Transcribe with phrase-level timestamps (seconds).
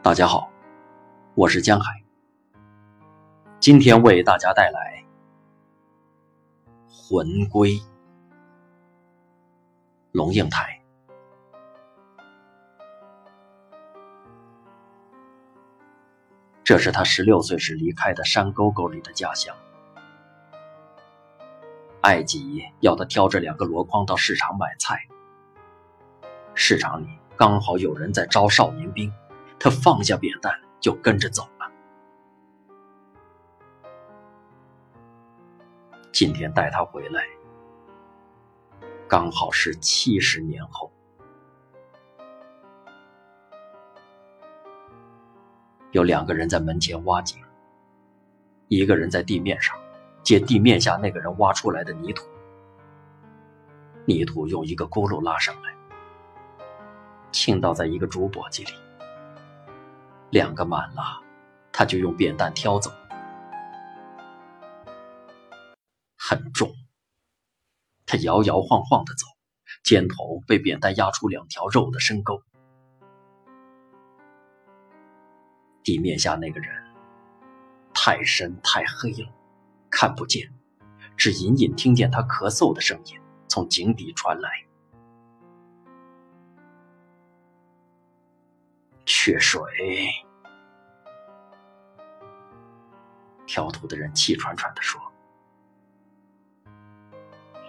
[0.00, 0.48] 大家好，
[1.34, 2.04] 我是江海，
[3.58, 5.04] 今天为大家带来
[6.88, 7.70] 《魂归》。
[10.12, 10.80] 龙应台，
[16.62, 19.54] 这是他十六岁时离开的山沟沟里的家乡。
[22.02, 25.08] 艾吉要他挑着两个箩筐到市场买菜，
[26.54, 29.12] 市场里刚好有人在招少年兵。
[29.60, 31.70] 他放下扁担，就跟着走了。
[36.12, 37.24] 今天带他回来，
[39.08, 40.90] 刚好是七十年后。
[45.92, 47.42] 有两个人在门前挖井，
[48.68, 49.76] 一个人在地面上
[50.22, 52.26] 接地面下那个人挖出来的泥土，
[54.04, 55.74] 泥土用一个轱辘拉上来，
[57.32, 58.87] 倾倒在一个竹簸箕里。
[60.30, 61.22] 两个满了，
[61.72, 62.90] 他就用扁担挑走，
[66.16, 66.70] 很重。
[68.04, 69.26] 他摇摇晃晃的走，
[69.82, 72.42] 肩头被扁担压出两条肉的深沟。
[75.82, 76.84] 地面下那个人
[77.94, 79.32] 太深太黑了，
[79.90, 80.52] 看不见，
[81.16, 84.67] 只隐隐听见他咳嗽的声音从井底传来。
[89.28, 89.60] 缺水。
[93.46, 94.98] 挑土的人气喘喘地说：“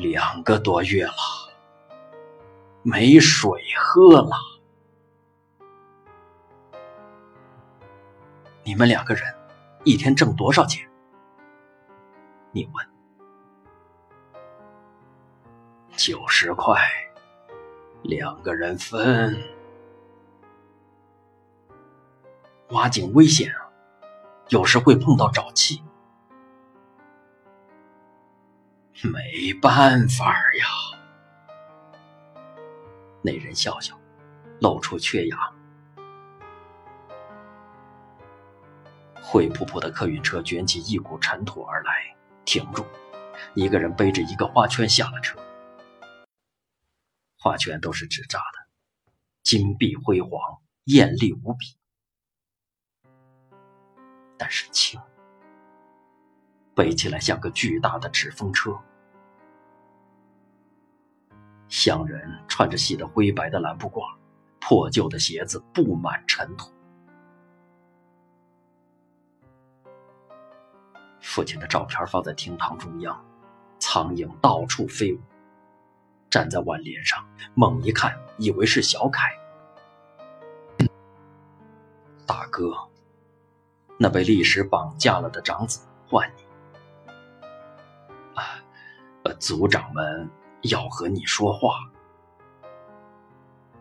[0.00, 1.12] 两个多月了，
[2.82, 4.34] 没水喝了。
[8.64, 9.22] 你们两个人
[9.84, 10.88] 一天挣多少钱？”
[12.50, 12.88] 你问。
[15.98, 16.80] 九十块，
[18.04, 19.38] 两个人分。
[22.72, 23.68] 挖井危险啊，
[24.48, 25.82] 有时会碰到沼气。
[29.02, 30.66] 没办法呀。
[33.20, 33.98] 那人笑笑，
[34.60, 35.36] 露出缺牙。
[39.22, 42.84] 灰扑扑的客运车卷起一股尘土而来，停住。
[43.54, 45.38] 一个人背着一个花圈下了车。
[47.36, 48.68] 花圈都是纸扎的，
[49.42, 50.30] 金碧辉煌，
[50.84, 51.76] 艳丽无比。
[54.52, 55.00] 是轻，
[56.74, 58.78] 背起来像个巨大的纸风车。
[61.68, 64.14] 乡人穿着洗得灰白的蓝布褂，
[64.60, 66.70] 破旧的鞋子布满尘土。
[71.22, 73.24] 父亲的照片放在厅堂中央，
[73.78, 75.20] 苍蝇到处飞舞。
[76.28, 79.34] 站在挽联上，猛一看，以为是小凯。
[82.26, 82.91] 大哥。
[83.98, 86.42] 那被历史绑架了的长子换你，
[88.34, 88.58] 啊，
[89.38, 90.28] 族长们
[90.62, 91.76] 要和你说话。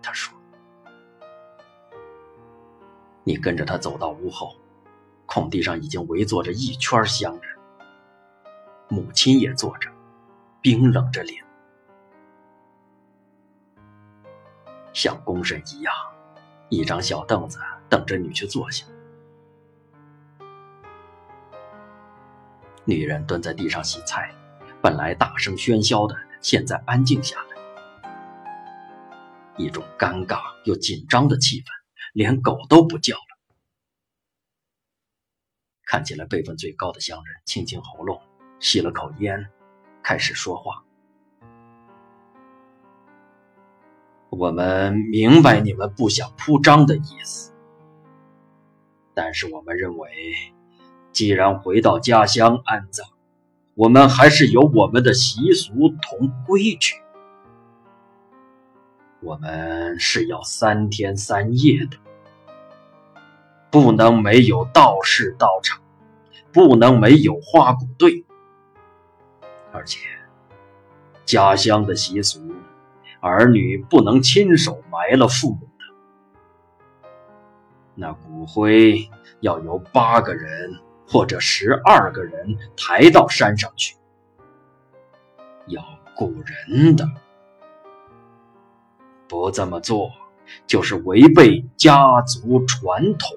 [0.00, 0.34] 他说
[3.24, 4.56] ：“你跟着他走到屋后，
[5.26, 7.58] 空地上已经围坐着一圈乡人，
[8.88, 9.90] 母亲也坐着，
[10.62, 11.44] 冰冷着脸，
[14.94, 15.92] 像公审一样，
[16.70, 17.58] 一张小凳子
[17.90, 18.86] 等着你去坐下。”
[22.88, 24.32] 女人蹲在地上洗菜，
[24.80, 27.56] 本来大声喧嚣的，现在安静下来。
[29.56, 31.64] 一种尴尬又紧张的气氛，
[32.12, 33.20] 连狗都不叫了。
[35.84, 38.22] 看起来辈分最高的乡人清清喉咙，
[38.60, 39.48] 吸了口烟，
[40.00, 40.84] 开始说话
[44.30, 47.52] ：“我们明白你们不想铺张的意思，
[49.12, 50.08] 但是我们认为。”
[51.16, 53.06] 既然回到家乡安葬，
[53.72, 56.96] 我们还是有我们的习俗同规矩。
[59.20, 61.96] 我们是要三天三夜的，
[63.70, 65.80] 不能没有道士到场，
[66.52, 68.26] 不能没有花鼓队。
[69.72, 70.06] 而且，
[71.24, 72.42] 家乡的习俗，
[73.20, 77.06] 儿女不能亲手埋了父母的，
[77.94, 79.08] 那骨灰
[79.40, 80.74] 要由八个人。
[81.08, 83.96] 或者十二个人抬到山上去，
[85.66, 85.82] 要
[86.14, 86.32] 雇
[86.68, 87.08] 人的，
[89.28, 90.10] 不这么做
[90.66, 93.36] 就是违背家族传统。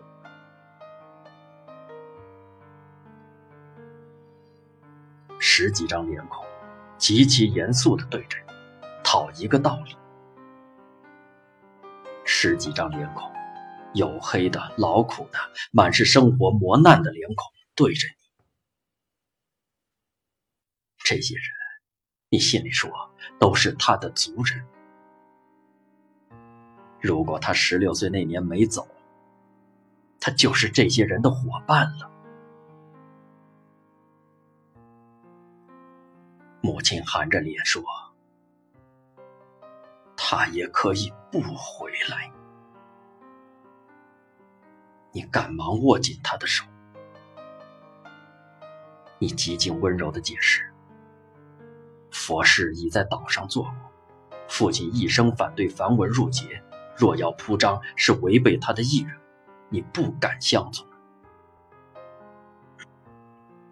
[5.38, 6.46] 十几张脸孔，
[6.98, 8.54] 极其严肃的对着你，
[9.04, 9.96] 讨一个道理。
[12.26, 13.32] 十几张脸孔，
[13.94, 15.40] 黝黑的、劳苦的、
[15.72, 17.46] 满是生活磨难的脸孔
[17.80, 18.14] 对着你。
[20.98, 21.46] 这些人，
[22.28, 22.92] 你心里说
[23.40, 24.68] 都是他的族人。
[27.00, 28.86] 如果他十六岁那年没走，
[30.20, 32.12] 他就是这些人的伙伴了。
[36.60, 37.82] 母亲含着脸说
[40.18, 42.30] ：“他也可以不回来。”
[45.16, 46.66] 你赶忙握紧他的手，
[49.20, 50.64] 你极尽温柔的解释
[52.12, 53.74] ：“佛事已在岛上做过，
[54.48, 56.64] 父亲一生反对梵文入节，
[56.98, 59.16] 若要铺张，是违背他的意愿，
[59.70, 60.88] 你不敢相从。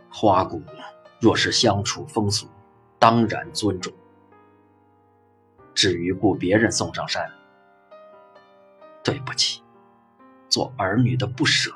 [0.10, 0.62] 花鼓
[1.20, 2.48] 若是相处风俗。”
[3.00, 3.94] 当然尊重。
[5.76, 7.32] 至于雇别人送上山，
[9.04, 9.62] 对不起，
[10.50, 11.72] 做儿女的不舍。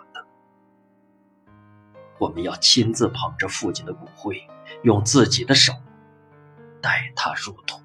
[2.22, 4.48] 我们要亲自捧着父亲的骨灰，
[4.84, 5.74] 用自己的手
[6.80, 7.82] 带他入土。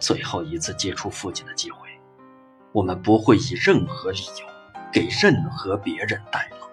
[0.00, 1.88] 最后一次接触父亲的机会，
[2.72, 4.46] 我们不会以任何理由
[4.92, 6.68] 给任何别人代劳。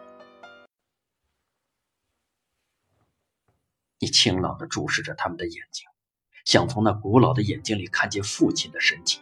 [4.00, 5.86] 你清朗地注视着他们的眼睛，
[6.44, 9.22] 想从那古老的眼睛里看见父亲的神情。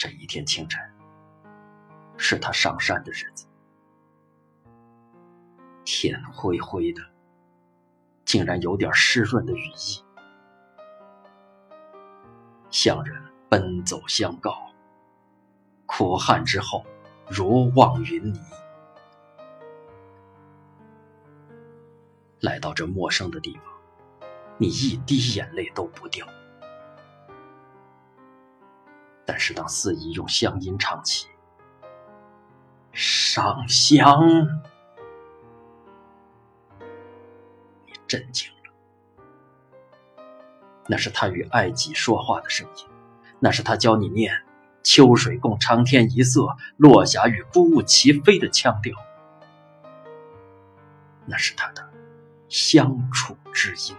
[0.00, 0.80] 这一天清晨，
[2.16, 3.46] 是他上山的日子，
[5.84, 7.02] 天灰灰的，
[8.24, 10.02] 竟然有点湿润的雨意。
[12.70, 14.72] 乡人奔走相告，
[15.84, 16.82] 苦旱之后
[17.28, 18.40] 如望云霓。
[22.40, 26.26] 来到这陌生的地方，你一滴眼泪都不掉。
[29.30, 31.28] 但是当司仪用乡音唱起
[32.92, 34.28] “上香”，
[37.86, 38.72] 你震惊了。
[40.88, 42.86] 那是他与爱己说话的声音，
[43.38, 44.34] 那是他教你念
[44.82, 48.96] “秋水共长天一色，落霞与孤鹜齐飞”的腔调，
[51.24, 51.88] 那是他的。
[52.48, 53.96] 相处之音。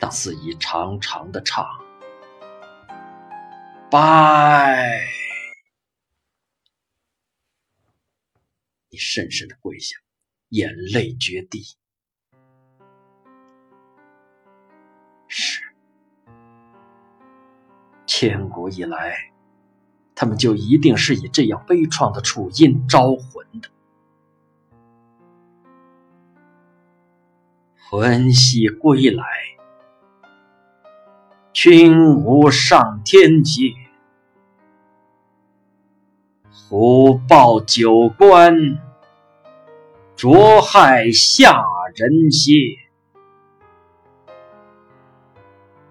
[0.00, 1.62] 当司仪长长的唱
[3.92, 5.02] “拜”，
[8.88, 9.98] 你深深的跪下，
[10.48, 11.76] 眼泪决堤。
[15.28, 15.62] 是，
[18.06, 19.32] 千古以来，
[20.14, 23.70] 他们就一定是以这样悲怆的楚音招魂的。
[27.76, 29.24] 魂兮归来，
[31.62, 33.74] 君无上天界，
[36.50, 38.56] 虎豹九官，
[40.16, 41.62] 捉害下
[41.94, 42.54] 人歇。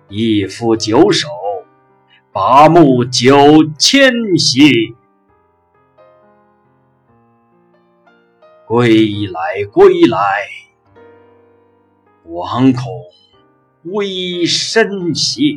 [0.08, 1.28] 一夫九首，
[2.32, 4.64] 八目九千邪。
[8.66, 10.48] 归来，归来。
[12.28, 12.86] 惶恐
[13.84, 15.54] 微身歇，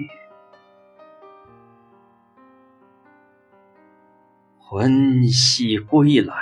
[4.59, 6.35] 魂兮归来，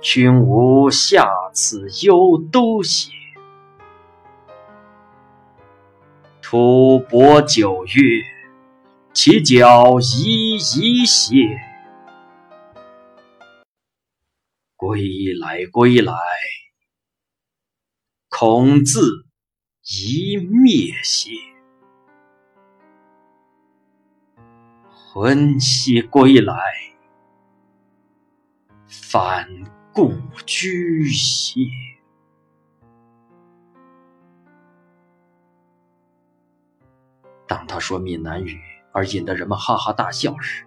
[0.00, 3.12] 君无下此忧都邪。
[6.42, 8.24] 吐蕃九月，
[9.12, 11.36] 其脚一一歇。
[14.74, 16.12] 归来，归来。
[18.28, 19.23] 孔自
[19.86, 21.30] 一灭邪，
[24.90, 26.56] 魂兮归来，
[28.88, 29.46] 返
[29.92, 30.14] 故
[30.46, 31.68] 居兮。
[37.46, 38.58] 当他说闽南语
[38.90, 40.64] 而引得人们哈哈大笑时，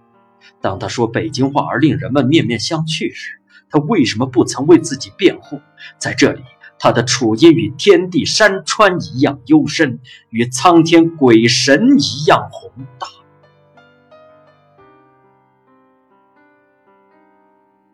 [0.61, 5.59] 当他说北京话而令人们面面相觑时，他为什么不曾为自己辩护？
[5.97, 6.43] 在这里。
[6.79, 13.07] 他的处音与天地山川一样幽深，与苍天鬼神一样宏大。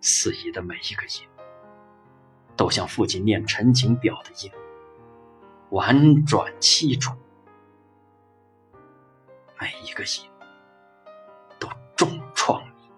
[0.01, 1.25] 四姨的每一个音，
[2.57, 4.51] 都像父亲念陈情表的音，
[5.69, 7.13] 婉转凄楚；
[9.57, 10.29] 每一个音，
[11.57, 12.89] 都重创你。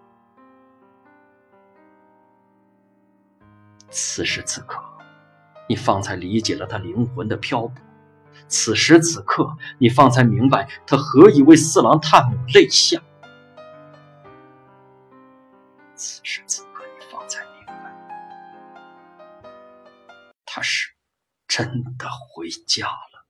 [3.88, 4.82] 此时此刻。
[5.68, 7.74] 你方才理解了他灵魂的漂泊。
[8.48, 13.00] 此时此刻，你方才明白他何以为四郎探母泪下。
[15.94, 19.50] 此时此刻，你方才明白，
[20.44, 20.92] 他是
[21.48, 21.66] 真
[21.98, 23.26] 的回家了。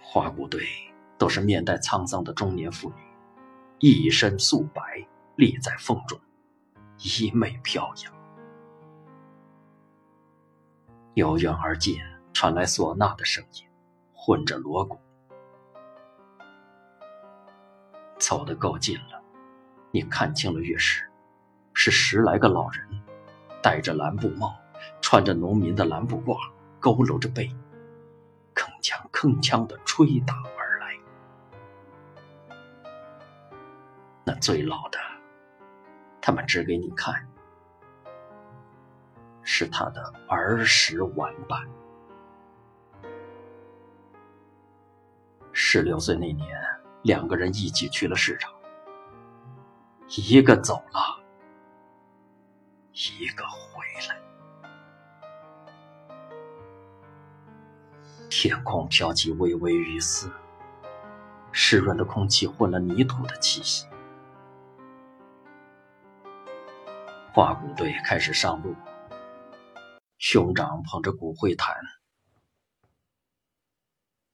[0.00, 0.64] 花鼓队
[1.18, 3.02] 都是面带沧桑的中年妇女，
[3.80, 6.20] 一身素白，立在风中，
[6.98, 8.12] 衣袂飘扬。
[11.14, 11.98] 由远而近
[12.32, 13.66] 传来唢呐的声音，
[14.12, 14.98] 混着锣鼓。
[18.18, 19.22] 走得够近了，
[19.90, 21.08] 你看清了乐师，
[21.72, 22.88] 是十来个老人，
[23.62, 24.56] 戴着蓝布帽，
[25.00, 26.36] 穿着农民的蓝布褂，
[26.80, 27.48] 佝偻着背，
[28.54, 30.98] 铿锵铿锵的吹打而来。
[34.24, 34.98] 那最老的，
[36.26, 37.14] 他们指给你看。
[39.42, 41.60] 是他的儿时玩伴。
[45.52, 46.48] 十六岁那年，
[47.02, 48.50] 两个人一起去了市场，
[50.08, 51.22] 一个走了，
[52.94, 54.18] 一个回来。
[58.30, 60.32] 天空飘起微微雨丝，
[61.52, 63.86] 湿润的空气混了泥土的气息。
[67.34, 68.76] 花鼓队开始上路。
[70.18, 71.74] 兄长捧着骨灰坛，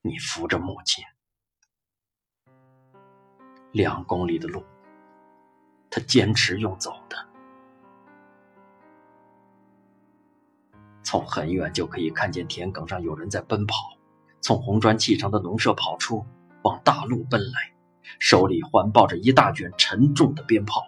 [0.02, 1.02] 你扶着母亲，
[3.72, 4.62] 两公里的路，
[5.88, 7.16] 他坚持用走的。
[11.02, 13.96] 从很远就可以看见田埂上有人在奔跑，
[14.42, 16.22] 从红砖砌成的农舍跑出，
[16.64, 17.72] 往大路奔来，
[18.18, 20.82] 手里环抱着一大卷沉重的鞭炮。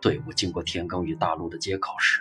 [0.00, 2.20] 队伍经过田埂与大路的接口时，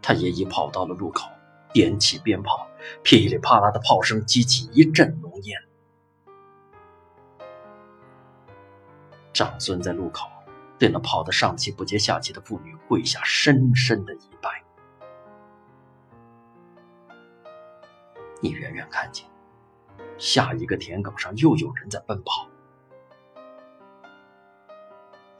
[0.00, 1.28] 他也已跑到了路口，
[1.72, 2.68] 点起鞭炮，
[3.02, 5.60] 噼里啪啦的炮声激起一阵浓烟。
[9.32, 10.28] 长孙在路口
[10.78, 14.64] 对那跑得上气不接下气的妇女跪下，深深的一拜。
[18.40, 19.26] 你远远看见，
[20.16, 22.47] 下一个田埂上又有人在奔跑。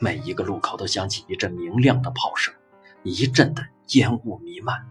[0.01, 2.55] 每一个路口都响起一阵明亮的炮声，
[3.03, 4.89] 一阵的烟雾弥漫。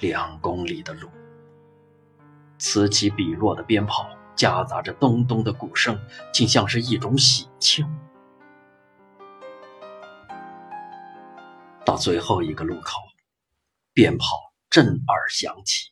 [0.00, 1.08] 两公里的路，
[2.58, 5.98] 此起彼落的鞭炮夹杂着咚咚的鼓声，
[6.32, 7.86] 竟像是一种喜庆。
[11.86, 12.98] 到最后一个路口，
[13.94, 14.26] 鞭炮
[14.68, 15.90] 震耳响起，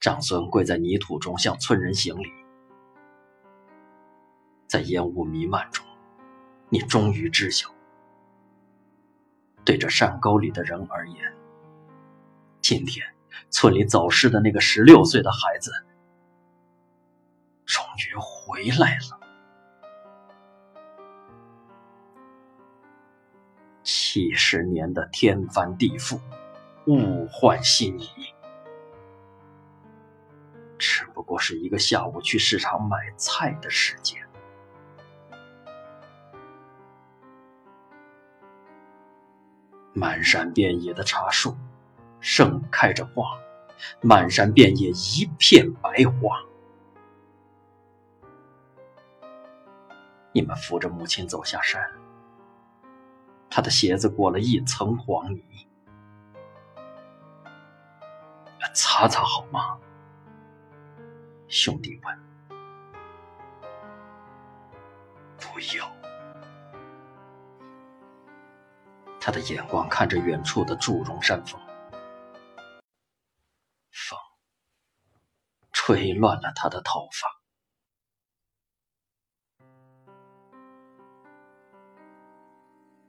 [0.00, 2.28] 长孙跪在泥土中向村人行礼。
[4.68, 5.82] 在烟雾弥漫中，
[6.68, 7.74] 你终于知晓，
[9.64, 11.34] 对这山沟里的人而言，
[12.60, 13.02] 今天
[13.48, 15.72] 村里走失的那个十六岁的孩子，
[17.64, 19.18] 终于回来了。
[23.82, 26.20] 七十年的天翻地覆，
[26.88, 28.06] 物换星移，
[30.76, 34.27] 只不过是一个下午去市场买菜的时间。
[39.98, 41.56] 满山遍野的茶树，
[42.20, 43.36] 盛开着花，
[44.00, 46.40] 满山遍野一片白花。
[50.30, 51.82] 你们扶着母亲走下山，
[53.50, 55.66] 她的鞋子裹了一层黄泥，
[58.72, 59.80] 擦擦好吗？
[61.48, 62.18] 兄弟问。
[65.38, 65.97] 不要。
[69.20, 71.60] 他的眼光看着远处的祝融山峰，
[73.90, 74.18] 风
[75.72, 77.28] 吹乱了他的头发。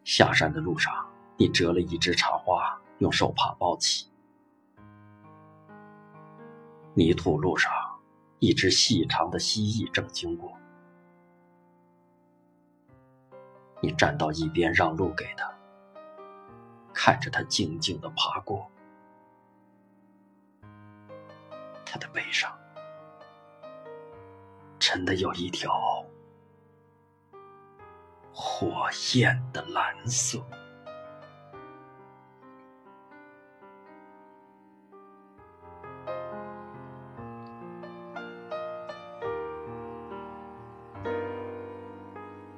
[0.03, 4.11] 下山的路上，你折了一枝茶花，用手帕包起。
[6.95, 7.71] 泥土路上，
[8.39, 10.51] 一只细长的蜥蜴正经过，
[13.81, 15.58] 你站到一边让路给他。
[17.01, 18.69] 看着他静静的爬过，
[21.85, 22.53] 他的背上
[24.77, 26.03] 真的有一条
[28.33, 30.43] 火焰的蓝色。